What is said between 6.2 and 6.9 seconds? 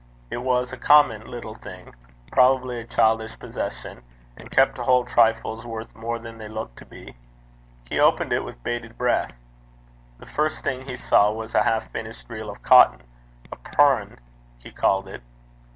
they looked to